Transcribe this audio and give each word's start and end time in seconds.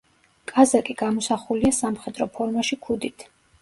კაზაკი 0.51 0.95
გამოსახულია 1.03 1.77
სამხედრო 1.83 2.31
ფორმაში 2.41 2.85
ქუდით. 2.87 3.33